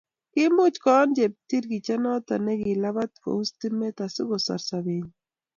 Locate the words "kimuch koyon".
0.31-1.09